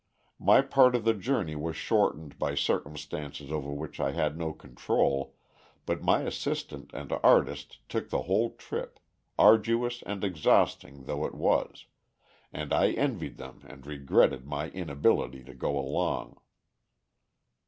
[0.39, 5.35] My part of the journey was shortened by circumstances over which I had no control,
[5.85, 8.99] but my assistant and artist took the whole trip,
[9.37, 11.85] arduous and exhausting though it was,
[12.51, 16.39] and I envied them and regretted my inability to go along.